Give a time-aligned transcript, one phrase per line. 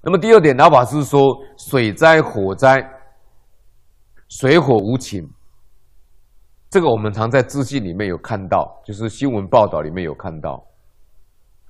[0.00, 2.88] 那么第二点，老法师说，水灾、火灾，
[4.28, 5.28] 水火无情。
[6.70, 10.64] 这个我们常在资讯里面有看到，就是新闻报道里面有看到，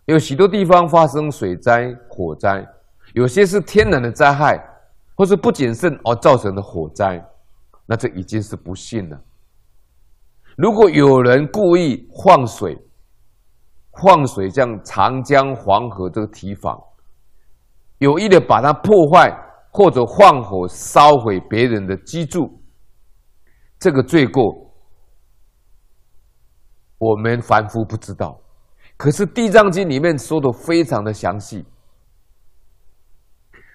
[0.06, 2.67] 有许多地方发生水灾、火灾，
[3.14, 4.59] 有些是天然的灾害，
[5.15, 7.25] 或是不谨慎而造成的火灾，
[7.87, 9.19] 那这已经是不幸了。
[10.57, 12.77] 如果有人故意放水，
[14.03, 16.77] 放水像长江、黄河这个堤防，
[17.99, 19.31] 有意的把它破坏，
[19.71, 22.61] 或者放火烧毁别人的居住，
[23.79, 24.43] 这个罪过。
[26.99, 28.41] 我们凡夫不知道，
[28.96, 31.63] 可是《地藏经》里面说的非常的详细。《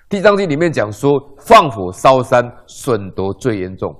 [0.09, 3.95] 地藏经》里面讲说，放火烧山，损夺最严重。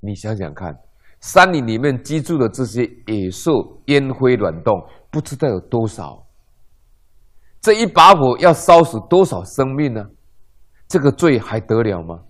[0.00, 0.78] 你想想看，
[1.20, 4.74] 山林里面居住的这些野兽、烟灰卵动，
[5.10, 6.27] 不知道有多少。
[7.60, 10.04] 这一把火要烧死多少生命呢？
[10.86, 12.22] 这个罪还得了吗？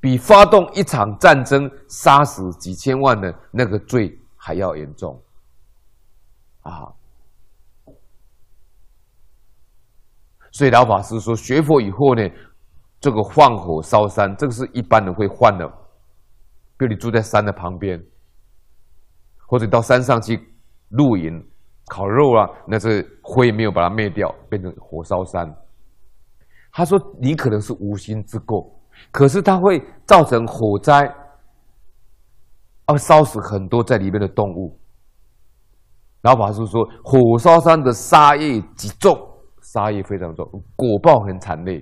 [0.00, 5.20] 比发动一场战争杀死几千万的那个罪还要严重
[6.60, 6.92] 啊！
[10.52, 12.22] 所以老法师说，学佛以后呢，
[13.00, 15.66] 这个放火烧山，这个是一般人会犯的。
[16.76, 18.00] 比如你住在山的旁边，
[19.46, 20.54] 或者到山上去
[20.90, 21.44] 露营、
[21.88, 25.52] 烤肉啊，那是灰没有把它灭掉，变成火烧山。
[26.72, 28.74] 他说，你可能是无心之过。
[29.10, 31.08] 可是它会造成火灾，
[32.86, 34.76] 而烧死很多在里面的动物。
[36.22, 39.16] 老法师说，火烧山的杀业极重，
[39.62, 40.44] 杀业非常重，
[40.74, 41.80] 果报很惨烈。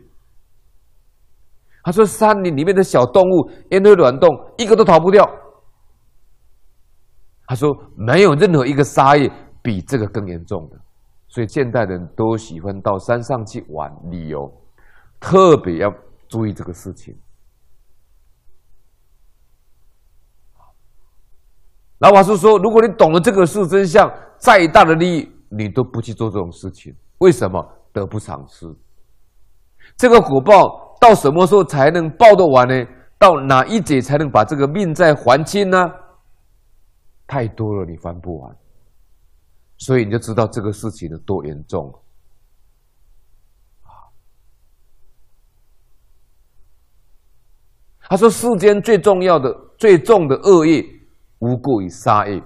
[1.83, 5.27] 他说，山林里面的小动物，因为卵动，一个都逃不掉。
[7.47, 9.31] 他说，没有任何一个杀业
[9.67, 10.79] 比这个更严重的。
[11.27, 14.49] 所以现代人都喜欢到山上去玩旅游，
[15.19, 15.93] 特别要。
[16.29, 17.17] 注意这个事情。
[21.99, 26.93] 老法师说：“如果你懂了这个事真相，再大的利益你都不去做这种事情。
[27.19, 27.65] 为什么？
[27.93, 28.67] 得不偿失。
[29.97, 32.75] 这个果报到什么时候才能报得完呢？
[33.21, 35.79] 到哪一劫才能把这个命债还清呢？
[37.29, 38.57] 太多了，你还不完。
[39.79, 41.93] 所以你就知道这个事情有多严重。”
[48.09, 50.85] 他说：“世间最重要的、最重的恶业，
[51.41, 52.41] 无过于杀业，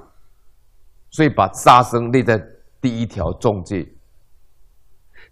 [1.10, 2.42] 所以把杀生列在
[2.80, 3.86] 第一条重戒。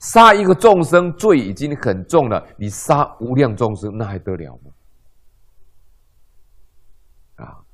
[0.01, 4.71] 杀一个众生罪已经很重了，你杀无量众生，那还得了吗？
[7.47, 7.65] 啊！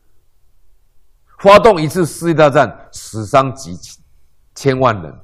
[1.40, 3.74] 发动一次世界大战，死伤几
[4.54, 5.20] 千万人，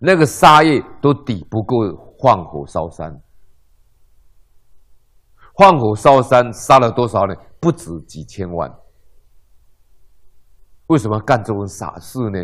[0.00, 3.20] 那个杀业都抵不过放火烧山。”
[5.58, 7.36] 放火烧山，杀了多少人？
[7.60, 8.74] 不止几千万。
[10.86, 12.38] 为什么干这种傻事呢？